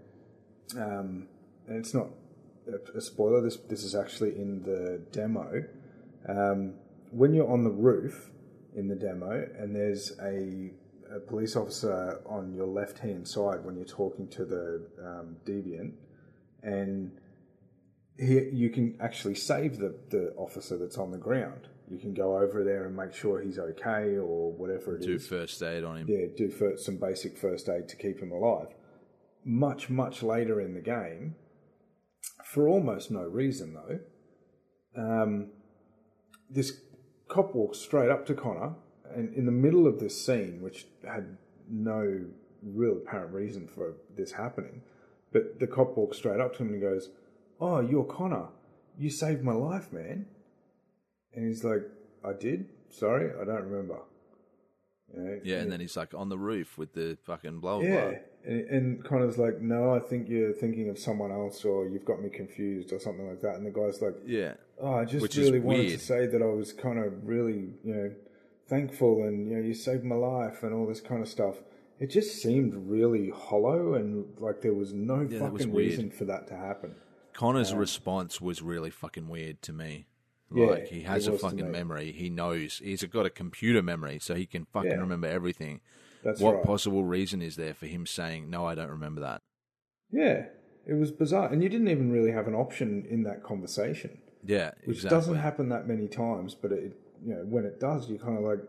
[0.77, 1.27] um,
[1.67, 2.09] and it's not
[2.69, 3.43] a, a spoiler.
[3.43, 5.65] This this is actually in the demo.
[6.29, 6.75] Um,
[7.11, 8.31] when you're on the roof
[8.75, 10.71] in the demo, and there's a,
[11.15, 15.93] a police officer on your left hand side when you're talking to the um, deviant,
[16.63, 17.13] and
[18.19, 21.69] he, you can actually save the, the officer that's on the ground.
[21.91, 25.07] You can go over there and make sure he's okay or whatever it is.
[25.07, 26.07] Do first aid on him.
[26.09, 28.69] Yeah, do fir- some basic first aid to keep him alive.
[29.45, 31.35] Much, much later in the game,
[32.45, 33.99] for almost no reason though,
[34.97, 35.51] um,
[36.49, 36.81] this
[37.29, 38.75] cop walks straight up to Connor,
[39.15, 41.37] and in the middle of this scene, which had
[41.69, 42.25] no
[42.63, 44.83] real apparent reason for this happening,
[45.33, 47.09] but the cop walks straight up to him and goes,
[47.65, 48.47] "Oh, you're Connor.
[48.99, 50.27] You saved my life, man."
[51.35, 51.83] And he's like,
[52.25, 52.69] "I did.
[52.91, 53.99] Sorry, I don't remember."
[55.15, 57.81] You know, Yeah, and then he's like on the roof with the fucking blah.
[57.81, 58.19] yeah, blah.
[58.53, 62.23] and, and Connor's like, "No, I think you're thinking of someone else, or you've got
[62.23, 64.55] me confused, or something like that." And the guy's like, Yeah.
[64.81, 67.95] "Oh, I just Which really wanted to say that I was kind of really, you
[67.95, 68.11] know,
[68.69, 71.57] thankful, and you know, you saved my life, and all this kind of stuff."
[71.99, 75.91] It just seemed really hollow, and like there was no was fucking weird.
[75.91, 76.97] reason for that to happen.
[77.33, 80.07] Connor's um, response was really fucking weird to me.
[80.55, 81.73] Yeah, Like he has a fucking me.
[81.73, 82.13] memory.
[82.13, 84.97] He knows he's got a computer memory, so he can fucking Yeah.
[85.01, 85.81] remember everything.
[86.23, 86.65] That's what right.
[86.65, 89.41] possible reason is there for him saying, "No, I don't remember that"?
[90.11, 90.49] yeah,
[90.87, 94.73] it was bizarre, and you didn't even really have an option in that conversation, Yeah,
[94.85, 95.17] which exactly.
[95.17, 96.55] doesn't happen that many times.
[96.55, 98.61] But it, you know, when it does, you're kind of like,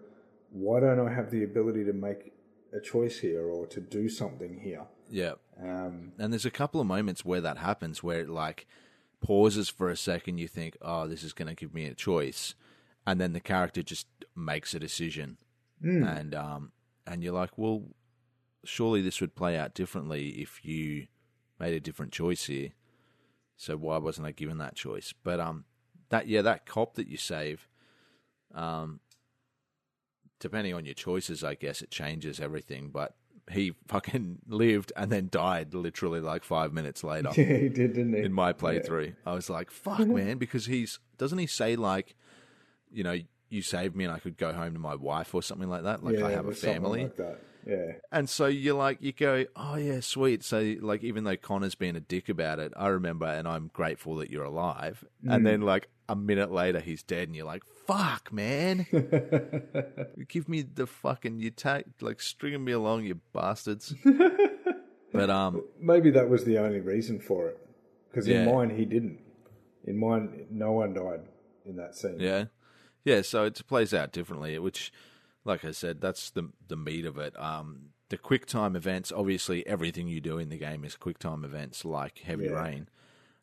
[0.52, 2.32] why don't I have the ability to make
[2.72, 4.86] a choice here or to do something here?
[5.10, 8.68] Yeah, Um, and there's a couple of moments where that happens, where it like
[9.22, 10.38] pauses for a second.
[10.40, 12.56] You think, "Oh, this is going to give me a choice,"
[13.06, 15.38] and then the character just makes a decision,
[15.82, 16.04] Hmm.
[16.04, 16.72] and um,
[17.06, 17.84] and you're like, "Well,
[18.64, 21.08] surely this would play out differently if you
[21.60, 22.72] made a different choice here."
[23.56, 25.14] So why wasn't I given that choice?
[25.24, 25.66] But um,
[26.10, 27.68] that yeah, that cop that you save,
[28.54, 29.00] um,
[30.40, 32.90] depending on your choices, I guess it changes everything.
[32.90, 33.16] But
[33.52, 38.14] he fucking lived and then died literally like five minutes later yeah, he did, didn't
[38.14, 38.22] he?
[38.22, 39.16] in my playthrough.
[39.26, 42.16] I was like, fuck, man, because he's doesn't he say like,
[42.92, 43.18] you know,
[43.50, 46.04] you saved me and I could go home to my wife or something like that.
[46.04, 47.12] Like yeah, I have a family.
[47.18, 47.40] like.
[47.66, 50.44] Yeah, And so you're like, you go, oh yeah, sweet.
[50.44, 54.18] So like, even though Connor's been a dick about it, I remember, and I'm grateful
[54.18, 55.06] that you're alive.
[55.26, 55.34] Mm.
[55.34, 58.86] And then like a minute later, he's dead, and you're like, fuck, man,
[60.28, 63.94] give me the fucking you take like stringing me along, you bastards.
[65.14, 67.60] but um, maybe that was the only reason for it.
[68.10, 68.52] Because in Yeah.
[68.54, 69.20] mine, he didn't.
[69.86, 71.22] In mine, no one died
[71.66, 72.18] in that scene.
[72.20, 72.46] Yeah,
[73.04, 73.22] yeah.
[73.22, 74.92] So it plays out differently, which,
[75.44, 77.38] like I said, that's the the meat of it.
[77.40, 81.44] Um, the quick time events, obviously, everything you do in the game is quick time
[81.44, 82.52] events, like Heavy Yeah.
[82.62, 82.90] Rain.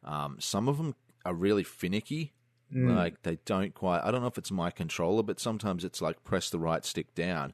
[0.04, 0.94] Um, some of them
[1.24, 2.32] are really finicky.
[2.74, 2.94] Mm.
[2.96, 4.02] Like they don't quite.
[4.04, 7.14] I don't know if it's my controller, but sometimes it's like press the right stick
[7.14, 7.52] down,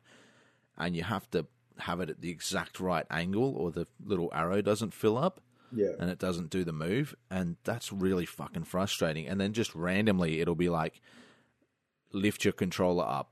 [0.76, 1.46] and you have to
[1.78, 5.40] have it at the exact right angle, or the little arrow doesn't fill up
[5.72, 5.90] Yeah.
[5.98, 9.26] and it doesn't do the move, and that's really fucking frustrating.
[9.26, 11.00] And then just randomly, it'll be like
[12.12, 13.30] lift your controller up,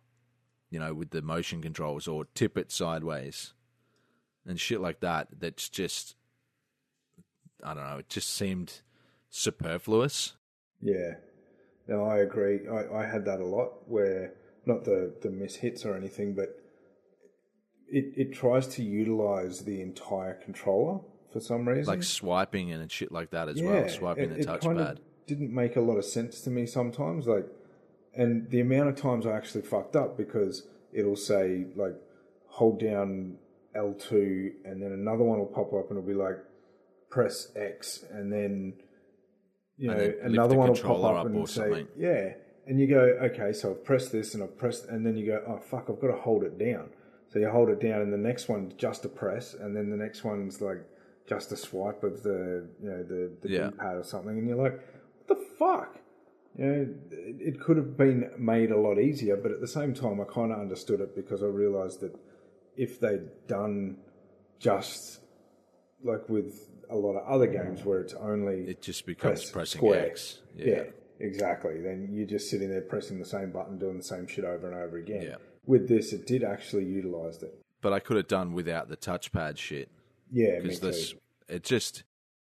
[0.70, 3.52] you know, with the motion controls, or tip it sideways,
[4.46, 5.28] and shit like that.
[5.38, 6.16] That's just,
[7.62, 7.98] I don't know.
[7.98, 8.80] It just seemed
[9.30, 10.34] superfluous.
[10.82, 11.14] Yeah.
[11.86, 12.60] No, I agree.
[12.68, 14.34] I, I had that a lot where
[14.66, 16.48] not the, the miss hits or anything, but
[17.88, 21.00] it, it tries to utilize the entire controller
[21.32, 21.84] for some reason.
[21.84, 24.98] Like swiping and shit like that as well, swiping it, the touchpad.
[25.26, 27.26] didn't make a lot of sense to me sometimes.
[27.26, 27.46] Like,
[28.14, 31.94] and the amount of times I actually fucked up because it'll say like
[32.46, 33.36] hold down
[33.74, 36.38] L two, and then another one will pop up and it'll be like
[37.10, 38.74] press X, and then
[39.76, 41.88] you know another one will pop up up and or say something.
[41.96, 42.34] yeah,
[42.66, 45.42] and you go okay, so I've pressed this and I've pressed, and then you go
[45.46, 46.90] oh fuck, I've got to hold it down.
[47.30, 49.96] So you hold it down, and the next one's just a press, and then the
[49.96, 50.84] next one's like
[51.28, 53.70] just a swipe of the you know the the Yeah.
[53.70, 54.78] D-pad or something, and you're like,
[55.26, 55.98] what the fuck?
[56.56, 59.92] You know, it, it could have been made a lot easier, but at the same
[59.92, 62.14] time, I kind of understood it because I realised that
[62.76, 63.96] if they'd done
[64.60, 65.18] just
[66.04, 69.78] like with a lot of other games where it's only It just becomes press pressing
[69.78, 70.06] square.
[70.06, 70.38] X.
[70.56, 70.84] yeah.
[71.18, 71.80] exactly.
[71.80, 74.76] Then you're just sitting there pressing the same button, doing the same shit over and
[74.76, 75.22] over again.
[75.22, 75.36] Yeah.
[75.66, 77.58] With this, it did actually utilise it.
[77.80, 79.90] But I could have done without the touchpad shit.
[80.30, 80.86] Yeah, because too.
[80.86, 81.14] this
[81.48, 82.04] it just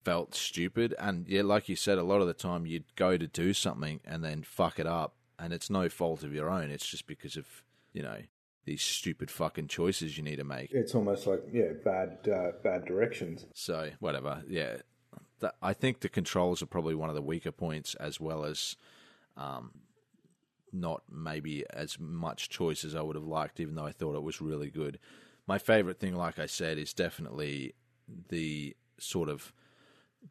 [0.05, 3.27] felt stupid and yeah like you said a lot of the time you'd go to
[3.27, 6.87] do something and then fuck it up and it's no fault of your own it's
[6.87, 7.47] just because of
[7.93, 8.19] you know
[8.65, 10.71] these stupid fucking choices you need to make.
[10.73, 13.47] It's almost like yeah, bad uh, bad directions.
[13.55, 14.43] so whatever.
[14.49, 14.77] Yeah.
[15.41, 18.77] That, i think the controls are probably one of the weaker points as well as
[19.37, 19.73] um
[20.73, 24.23] not maybe as much choice as i would have liked even though i thought it
[24.23, 25.01] was really good.
[25.49, 27.75] My favorite thing like i said is definitely
[28.29, 29.53] the sort of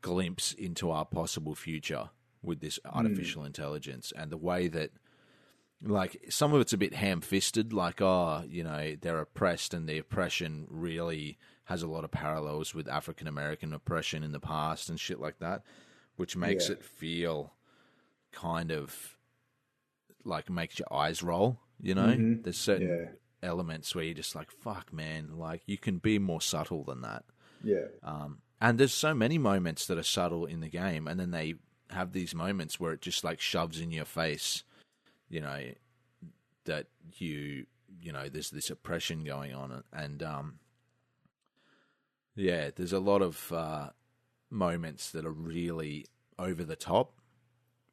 [0.02, 2.10] glimpse into our possible future
[2.42, 4.92] with this artificial intelligence and the way that
[5.84, 9.98] like some of it's a bit ham-fisted like oh you know they're oppressed and the
[9.98, 15.00] oppression really has a lot of parallels with african american oppression in the past and
[15.00, 15.64] shit like that
[16.18, 16.74] which makes Yeah.
[16.76, 17.54] it feel
[18.32, 19.18] kind of
[20.24, 22.16] like makes your eyes roll you know?
[22.44, 23.50] There's certain Yeah.
[23.50, 27.26] elements where you're just like fuck man like you can be more subtle than that.
[27.64, 31.32] Yeah, um, and there's so many moments that are subtle in the game, and then
[31.32, 31.56] they
[31.90, 34.64] have these moments where it just like shoves in your face,
[35.32, 35.60] you know,
[36.66, 37.66] that you,
[38.02, 40.60] you know, there's this oppression going on, and um,
[42.36, 43.90] yeah, there's a lot of uh,
[44.50, 46.06] moments that are really
[46.38, 47.14] over the top,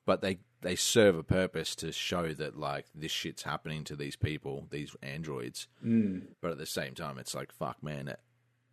[0.04, 4.16] but they they serve a purpose to show that like this shit's happening to these
[4.16, 5.68] people, these androids.
[5.84, 6.22] mm.
[6.40, 8.12] But at the same time, it's like, fuck, man,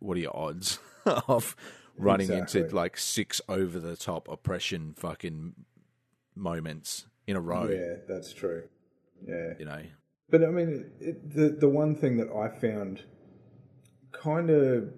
[0.00, 1.54] what are your odds of
[1.96, 2.60] running Exactly.
[2.62, 5.54] into like six over the top oppression fucking
[6.34, 7.68] moments in a row.
[7.68, 8.64] Yeah, that's true.
[9.26, 9.54] Yeah.
[9.58, 9.82] You know,
[10.30, 13.02] But I mean, it, the the one thing that I found
[14.12, 14.90] kind of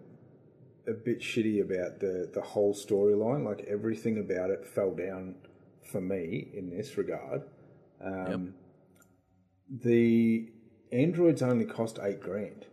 [0.87, 5.37] a bit shitty about the the whole storyline, like everything about it, fell down
[5.91, 7.43] for me in this regard.
[8.05, 8.55] Um,
[9.71, 10.49] The
[10.93, 12.67] androids only cost eight grand,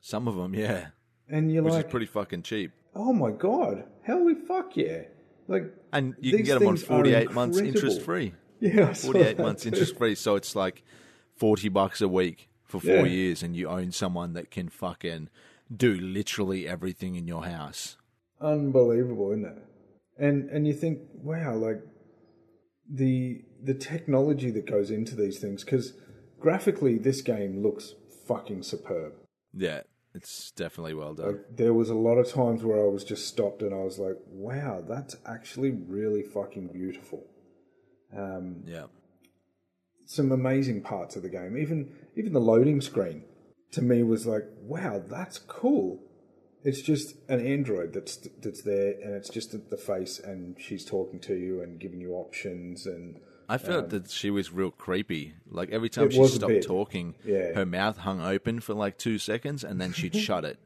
[0.00, 0.88] some of them, yeah,
[1.28, 2.70] and you're which like, is pretty fucking cheap.
[2.94, 5.02] oh my god, holy fuck yeah!
[5.48, 8.34] Like, And you can get them on 48 months interest free.
[8.60, 9.68] Yeah, 48 months too.
[9.70, 10.14] interest free.
[10.14, 10.82] So it's like
[11.36, 13.12] 40 bucks a week for four Yeah.
[13.12, 15.28] years, and you own someone that can fucking
[15.74, 17.96] do literally everything in your house.
[18.40, 19.62] unbelievable, isn't it?
[20.18, 21.80] And and you think, wow, like
[22.88, 25.94] the the technology that goes into these things because
[26.38, 27.94] graphically this game looks
[28.26, 29.14] fucking superb.
[29.52, 29.82] Yeah,
[30.14, 31.26] it's definitely well done.
[31.26, 33.98] Like there was a lot of times where I was just stopped and I was
[33.98, 37.26] like, wow, that's actually really fucking beautiful.
[38.16, 38.84] Um, yeah.
[40.04, 41.56] some amazing parts of the game.
[41.56, 43.24] Even even the loading screen
[43.72, 46.00] to me was like, wow, that's cool.
[46.64, 51.20] It's just an android that's that's there, and it's just the face, and she's talking
[51.20, 55.34] to you and giving you options, and I felt that she was real creepy.
[55.48, 56.64] Like every time she stopped bit.
[56.64, 57.52] talking, Yeah.
[57.54, 60.58] her mouth hung open for like two seconds and then she'd shut it.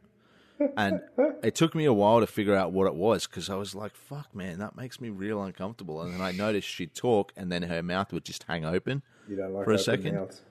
[0.77, 1.01] And
[1.43, 3.95] it took me a while to figure out what it was because I was like,
[3.95, 6.03] fuck, man, that makes me real uncomfortable.
[6.03, 9.03] And then I noticed she'd talk and then her mouth would just hang open.
[9.29, 10.15] like For a second.
[10.15, 10.43] mouths.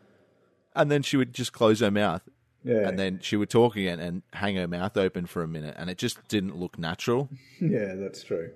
[0.75, 2.21] And then she would just close her mouth.
[2.63, 5.75] Yeah, And then she would talk again and hang her mouth open for a minute.
[5.77, 7.29] And it just didn't look natural.
[7.61, 8.51] yeah, that's true.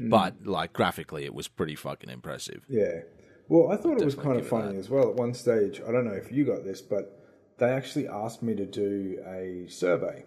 [0.00, 0.10] Mm.
[0.10, 2.64] But like graphically, it was pretty fucking impressive.
[2.68, 3.00] Yeah.
[3.48, 5.10] Well, I thought it was kind of funny as well.
[5.10, 7.20] At one stage, I don't know if you got this, but
[7.58, 10.24] they actually asked me to do a survey.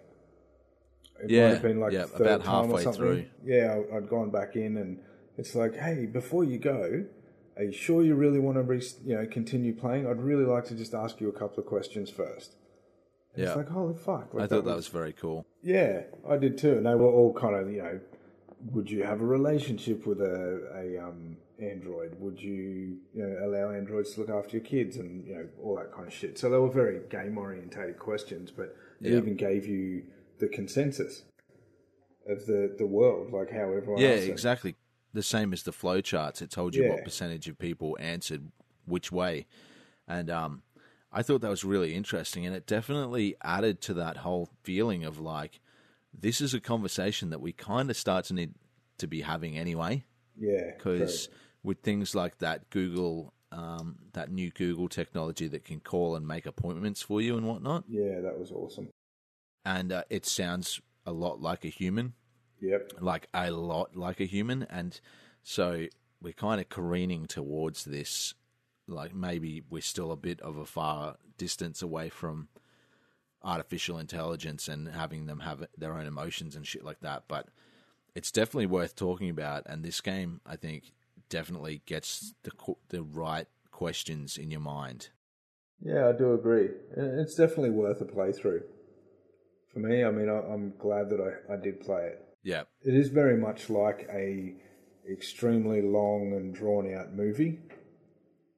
[1.22, 3.00] It Yeah, might have been like yeah, about halfway something.
[3.00, 3.24] through.
[3.44, 4.98] Yeah, I'd gone back in, and
[5.38, 7.04] it's like, hey, before you go,
[7.56, 10.06] are you sure you really want to, re- you know, continue playing?
[10.06, 12.56] I'd really like to just ask you a couple of questions first.
[13.34, 13.48] And Yeah.
[13.50, 14.34] It's like, holy fuck!
[14.34, 15.46] Like, I thought that was very cool.
[15.62, 16.72] yeah, I did too.
[16.76, 18.00] And they were all kind of, you know,
[18.72, 22.16] would you have a relationship with a, a um, android?
[22.18, 25.76] Would you, you know, allow androids to look after your kids and you know all
[25.76, 26.38] that kind of shit?
[26.38, 29.18] So they were very game orientated questions, but it Yeah.
[29.18, 30.04] even gave you
[30.38, 31.24] the consensus
[32.26, 34.00] of the the world, like how everyone.
[34.00, 34.30] Yeah, answered.
[34.30, 34.76] exactly.
[35.12, 36.42] The same as the flow charts.
[36.42, 36.90] It told you Yeah.
[36.90, 38.50] what percentage of people answered
[38.84, 39.46] which way.
[40.08, 40.62] And um,
[41.12, 42.44] I thought that was really interesting.
[42.44, 45.60] And it definitely added to that whole feeling of like,
[46.12, 48.54] this is a conversation that we kind of start to need
[48.98, 50.04] to be having anyway.
[50.36, 51.28] Yeah, Because
[51.62, 56.44] with things like that Google, um, that new Google technology that can call and make
[56.44, 58.88] appointments for you and whatnot, yeah, that was awesome.
[59.64, 62.14] And uh, it sounds a lot like a human
[62.60, 62.92] Yep.
[63.00, 65.00] like a lot like a human and
[65.42, 65.86] so
[66.22, 68.34] we're kind of careening towards this
[68.86, 72.48] like maybe we're still a bit of a far distance away from
[73.42, 77.48] artificial intelligence and having them have their own emotions and shit like that but
[78.14, 80.92] it's definitely worth talking about and this game i think
[81.28, 82.52] definitely gets the
[82.88, 85.08] the right questions in your mind
[85.82, 86.70] Yeah, I do agree.
[86.96, 88.62] It's definitely worth a playthrough.
[89.74, 92.24] For me, I mean, I- I'm glad that I, I did play it.
[92.44, 94.54] yeah It is very much like a
[95.10, 97.60] extremely long and drawn out movie.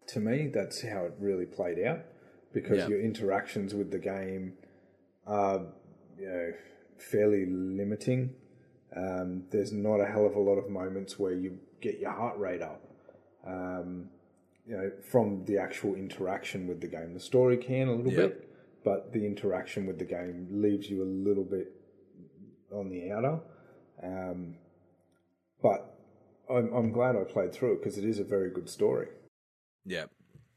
[0.09, 2.05] To me, that's how it really played out
[2.53, 2.89] because Yeah.
[2.89, 4.53] your interactions with the game
[5.27, 5.67] are,
[6.19, 6.53] you know,
[6.99, 8.35] fairly limiting.
[8.95, 12.39] Um, there's not a hell of a lot of moments where you get your heart
[12.39, 12.83] rate up.
[13.45, 14.11] Um,
[14.67, 17.15] you know, from the actual interaction with the game.
[17.15, 18.31] The story can a little Yep.
[18.41, 18.46] bit,
[18.87, 21.73] but the interaction with the game leaves you a little bit
[22.71, 23.41] on the outer.
[24.01, 24.55] Um,
[25.61, 25.99] but
[26.49, 29.09] I'm, I'm glad I played through it because it is a very good story.
[29.85, 30.05] yeah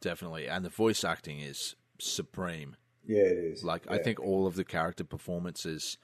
[0.02, 3.63] definitely and the voice acting is supreme Yeah, it is.
[3.63, 5.98] Like I think all of the character performances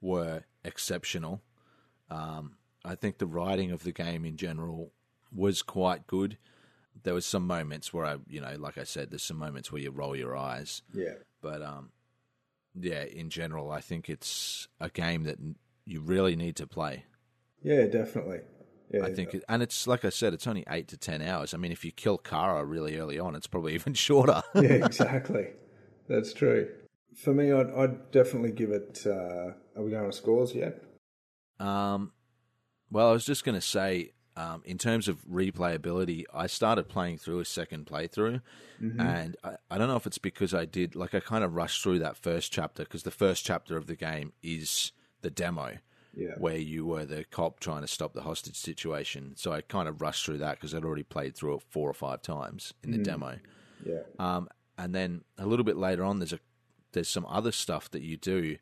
[0.00, 1.42] were exceptional.
[2.10, 4.92] Um, I think the writing of the game in general
[5.34, 6.36] was quite good.
[7.02, 9.80] There was some moments where I, you know, like I said, there's some moments where
[9.82, 11.90] you roll your eyes, Yeah, but um,
[12.78, 15.38] yeah, in general, I think it's a game that
[15.84, 17.04] you really need to play.
[17.62, 18.40] yeah, definitely.
[18.92, 21.54] Yeah, I think, it, and it's like I said, it's only eight to ten hours.
[21.54, 24.42] I mean, if you kill Kara really early on, it's probably even shorter.
[24.54, 25.48] yeah, exactly.
[26.08, 26.68] That's true.
[27.16, 29.02] For me, I'd, I'd definitely give it.
[29.06, 30.82] Uh, are we going to scores yet?
[31.58, 32.12] Um,
[32.90, 37.18] well, I was just going to say, um, in terms of replayability, I started playing
[37.18, 38.40] through a second playthrough,
[38.80, 41.82] and I, I don't know if it's because I did like I kind of rushed
[41.82, 45.78] through that first chapter because the first chapter of the game is the demo,
[46.14, 46.34] Yeah.
[46.38, 49.34] where you were the cop trying to stop the hostage situation.
[49.36, 51.94] So I kind of rushed through that because I'd already played through it four or
[51.94, 53.38] five times in the demo.
[53.84, 54.00] Yeah.
[54.18, 56.40] Um, and then a little bit later on, there's a
[56.92, 58.56] there's some other stuff that you do,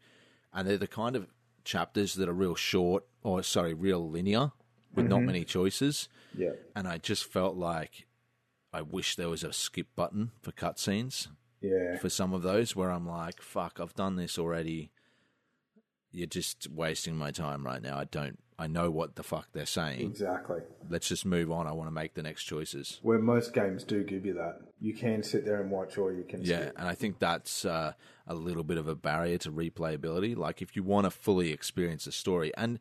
[0.53, 1.27] and they're the kind of
[1.65, 4.53] chapters that are real short, or sorry, real linear,
[4.95, 6.09] with not many choices.
[6.37, 6.53] Yeah.
[6.77, 8.07] And I just felt like
[8.73, 11.29] I wish there was a skip button for cutscenes
[11.61, 11.97] Yeah.
[11.99, 14.91] for some of those, where I'm like, "Fuck, I've done this already."
[16.13, 17.97] You're just wasting my time right now.
[17.99, 18.39] I don't.
[18.59, 20.01] I know what the fuck they're saying.
[20.11, 20.61] Exactly.
[20.91, 21.67] Let's just move on.
[21.67, 22.99] I want to make the next choices.
[23.03, 24.59] Where most games do give you that.
[24.81, 26.75] You can sit there and watch or you can Yeah, skip.
[26.79, 27.93] and I think that's uh,
[28.27, 30.37] a little bit of a barrier to replayability.
[30.37, 32.79] Like if you want to fully experience the story, and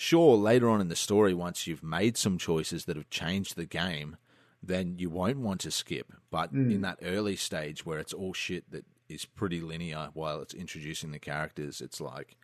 [0.00, 3.66] sure, later on in the story, once you've made some choices that have changed the
[3.66, 4.16] game,
[4.62, 6.12] then you won't want to skip.
[6.30, 10.54] But in that early stage where it's all shit that is pretty linear while it's
[10.54, 12.36] introducing the characters, it's like,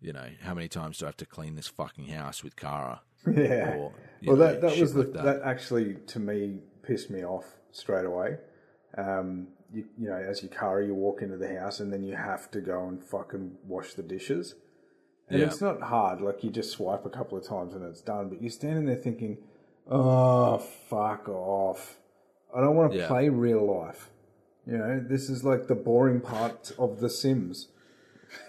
[0.00, 3.00] you know, how many times do I have to clean this fucking house with Kara?
[3.26, 3.74] Yeah.
[3.74, 3.92] Or,
[4.22, 5.42] well, know, that, that was the, like that.
[5.44, 8.36] actually to me pissed me off straight away.
[8.96, 12.14] Um, you, you know, as your car, you walk into the house and then you
[12.14, 14.54] have to go and fucking wash the dishes.
[15.30, 15.46] And Yeah.
[15.46, 16.20] it's not hard.
[16.20, 18.28] Like you just swipe a couple of times and it's done.
[18.28, 19.38] But you're standing there thinking,
[19.86, 21.98] "Oh, fuck off!
[22.54, 23.06] I don't want to Yeah.
[23.08, 24.10] play real life."
[24.66, 27.68] You know, this is like the boring part of The Sims.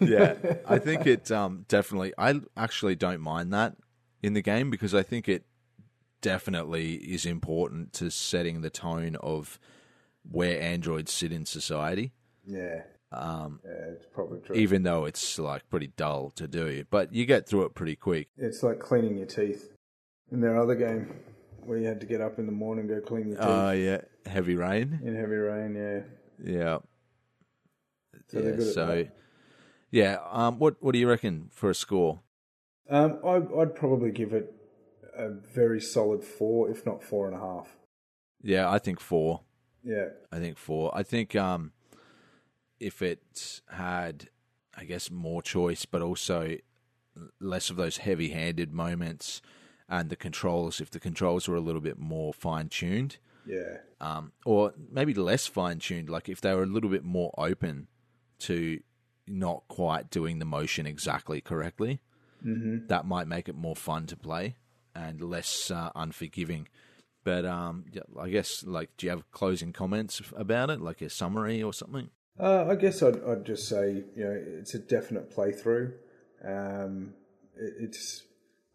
[0.01, 2.13] yeah, I think it um, definitely.
[2.17, 3.75] I actually don't mind that
[4.21, 5.45] in the game because I think it
[6.21, 9.57] definitely is important to setting the tone of
[10.29, 12.11] where androids sit in society.
[12.45, 12.81] Yeah.
[13.11, 14.55] Um, yeah, it's probably true.
[14.55, 18.27] Even though it's like pretty dull to do, but you get through it pretty quick.
[18.37, 19.71] It's like cleaning your teeth.
[20.31, 21.15] In their other game,
[21.63, 23.71] where you had to get up in the morning and go clean your teeth Oh
[23.71, 24.99] yeah, heavy rain.
[25.03, 25.75] in heavy rain.
[25.75, 26.51] Yeah.
[26.53, 26.77] Yeah.
[28.27, 28.73] So yeah.
[28.73, 29.05] So,
[29.89, 30.17] yeah.
[30.29, 32.19] Um, what what do you reckon for a score?
[32.89, 34.53] Um, I, I'd probably give it
[35.15, 37.67] a very solid four, if not four and a half.
[38.41, 39.41] Yeah, I think four.
[39.83, 40.09] Yeah.
[40.31, 40.91] I think four.
[40.95, 41.71] I think um,
[42.79, 44.29] if it had,
[44.75, 46.57] I guess, more choice, but also
[47.39, 49.41] less of those heavy-handed moments,
[49.89, 53.77] and the controls, if the controls were a little bit more fine-tuned, Yeah.
[53.99, 57.87] um, or maybe less fine-tuned, like if they were a little bit more open
[58.39, 58.79] to
[59.27, 61.99] not quite doing the motion exactly correctly,
[62.45, 62.87] mm-hmm.
[62.87, 64.55] that might make it more fun to play
[64.95, 66.67] and less uh, unforgiving.
[67.23, 67.85] But um,
[68.19, 72.09] I guess, like, do you have closing comments about it, like a summary or something?
[72.39, 75.93] Uh, I guess I'd, I'd just say, you know, it's a definite playthrough.
[76.45, 77.13] Um,
[77.57, 78.23] it, it's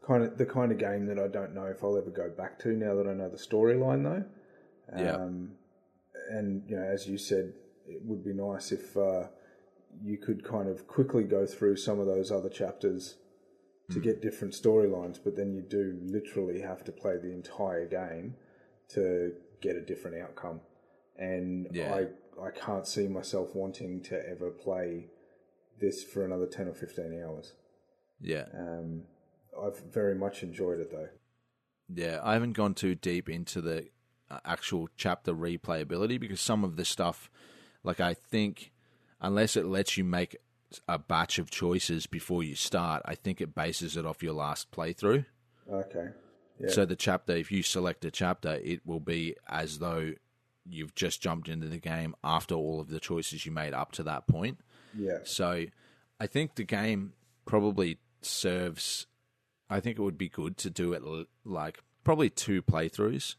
[0.06, 2.58] kind of the kind of game that I don't know if I'll ever go back
[2.60, 4.24] to now that I know the storyline, though.
[5.02, 5.16] Yeah.
[5.16, 5.52] Um,
[6.30, 7.54] and you know, as you said,
[7.86, 9.24] it would be nice if uh,
[10.02, 13.16] you could kind of quickly go through some of those other chapters
[13.90, 18.34] to get different storylines, but then you do literally have to play the entire game
[18.88, 20.60] to get a different outcome.
[21.18, 21.94] And Yeah.
[21.94, 22.06] I
[22.43, 25.09] I can't see myself wanting to ever play
[25.80, 27.55] this for another ten or fifteen hours.
[28.20, 28.47] Yeah.
[28.57, 29.03] Um,
[29.61, 31.09] I've very much enjoyed it though.
[31.93, 33.89] Yeah, I haven't gone too deep into the
[34.30, 37.30] uh, actual chapter replayability because some of the stuff,
[37.82, 38.72] like I think,
[39.20, 40.37] unless it lets you make
[40.89, 44.70] a batch of choices before you start, I think it bases it off your last
[44.70, 45.26] playthrough.
[45.70, 46.09] Okay.
[46.59, 46.70] Yeah.
[46.70, 50.12] So the chapter, if you select a chapter, it will be as though
[50.68, 54.02] you've just jumped into the game after all of the choices you made up to
[54.02, 54.58] that point.
[54.96, 55.18] Yeah.
[55.24, 55.66] So
[56.20, 57.12] I think the game
[57.46, 59.06] probably serves.
[59.68, 61.02] I think it would be good to do it
[61.44, 63.36] like probably two playthroughs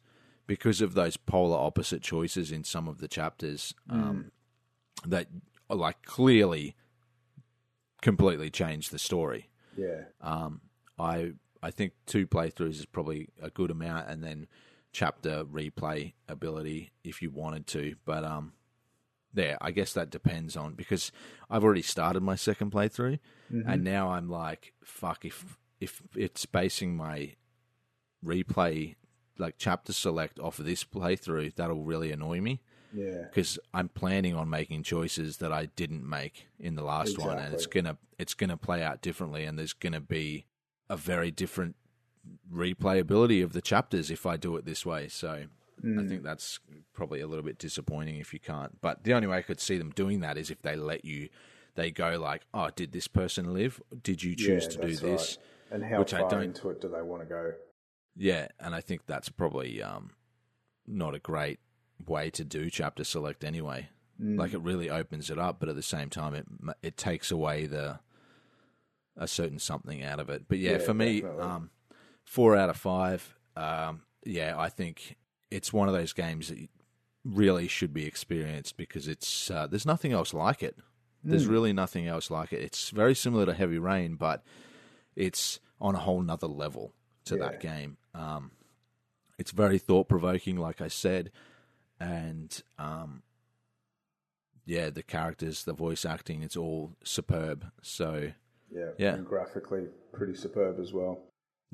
[0.48, 4.32] because of those polar opposite choices in some of the chapters um,
[5.06, 5.28] that
[5.70, 6.76] are like clearly
[8.02, 9.50] completely change the story.
[9.76, 10.04] Yeah.
[10.22, 10.62] Um,
[11.00, 14.48] I I think two playthroughs is probably a good amount, and then
[14.96, 17.96] chapter replay ability if you wanted to.
[18.06, 18.54] But um,
[19.34, 21.12] there, I guess that depends on because
[21.50, 23.20] I've already started my second playthrough,
[23.50, 27.36] and now I'm like, fuck if if it's basing my
[28.24, 28.96] replay
[29.38, 32.62] like chapter select off of this playthrough, that'll really annoy me
[32.94, 33.24] Yeah.
[33.24, 37.54] because I'm planning on making choices that I didn't make in the last one, and
[37.54, 40.46] it's gonna it's gonna play out differently, and there's gonna be
[40.90, 41.76] a very different
[42.52, 45.08] replayability of the chapters if I do it this way.
[45.08, 45.46] So
[45.84, 46.60] I think that's
[46.94, 48.80] probably a little bit disappointing if you can't.
[48.82, 51.30] But the only way I could see them doing that is if they let you.
[51.76, 53.82] They go like, "Oh, did this person live?
[54.02, 55.74] Did you choose yeah, to do this?" right.
[55.76, 57.54] And how which I far don't- into it do they want to go?
[58.16, 60.12] Yeah, and I think that's probably um,
[60.88, 61.60] not a great
[62.08, 63.90] way to do chapter select anyway.
[64.18, 66.46] Like it really opens it up, but at the same time, it
[66.82, 68.00] it takes away the
[69.18, 70.46] a certain something out of it.
[70.48, 71.70] But yeah, Yeah, for me, um,
[72.26, 73.36] four out of five.
[73.56, 75.16] Um, yeah, I think
[75.50, 76.68] it's one of those games that
[77.24, 80.78] really should be experienced because it's uh, there's nothing else like it.
[81.28, 82.62] There's really nothing else like it.
[82.62, 84.44] It's very similar to Heavy Rain, but
[85.16, 86.94] it's on a whole nother level
[87.26, 87.98] to that game.
[88.14, 88.52] Um,
[89.40, 91.32] it's very thought provoking, like I said,
[92.00, 93.24] and um,
[94.66, 97.72] yeah, the characters, the voice acting, it's all superb.
[97.82, 98.32] So
[98.72, 99.14] Yeah, Yeah.
[99.16, 101.24] and graphically pretty superb as well.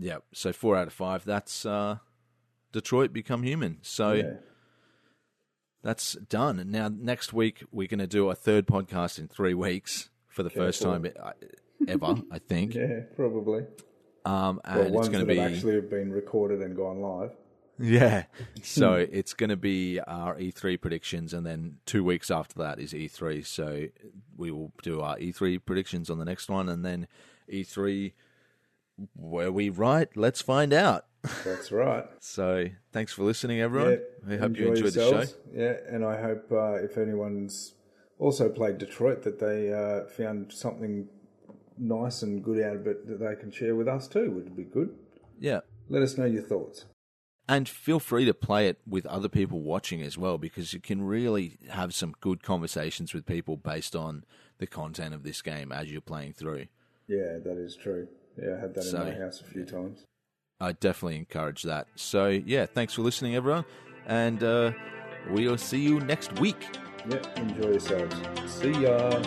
[0.01, 1.23] Yeah, so four out of five.
[1.25, 1.97] That's uh,
[2.71, 3.77] Detroit Become Human.
[3.81, 4.33] So yeah,
[5.83, 6.59] that's done.
[6.59, 10.43] And now next week we're going to do a third podcast in three weeks for
[10.43, 11.31] the first time uh,
[11.87, 12.75] ever, I think.
[12.75, 13.65] yeah, probably.
[14.25, 17.31] Um, and Well, it's going to be actually have been recorded and gone live.
[17.79, 18.25] Yeah.
[18.63, 22.93] So it's going to be our E3 predictions, and then two weeks after that is
[22.93, 23.43] E3.
[23.45, 23.87] So
[24.37, 27.07] we will do our E3 predictions on the next one, and then
[27.51, 28.13] E3,
[29.15, 30.07] were we right?
[30.15, 31.05] Let's find out.
[31.43, 32.05] That's right.
[32.19, 33.99] So thanks for listening, everyone.
[34.27, 35.33] I hope you enjoy enjoyed the show.
[35.53, 37.73] Yeah, and I hope uh, if anyone's
[38.19, 41.07] also played Detroit that they uh, found something
[41.77, 44.31] nice and good out of it that they can share with us too.
[44.31, 44.95] Would be good.
[45.39, 45.61] Yeah.
[45.89, 46.85] Let us know your thoughts.
[47.49, 51.01] And feel free to play it with other people watching as well, because you can
[51.01, 54.23] really have some good conversations with people based on
[54.59, 56.67] the content of this game as you're playing through.
[57.07, 58.07] Yeah, that is true.
[58.41, 60.05] Yeah, I had that So- in my house a few times.
[60.59, 61.87] I definitely encourage that.
[61.95, 63.65] So, yeah, thanks for listening, everyone.
[64.05, 64.71] And uh,
[65.31, 66.67] we'll see you next week.
[67.09, 68.15] Yeah, enjoy yourselves.
[68.45, 69.23] See ya.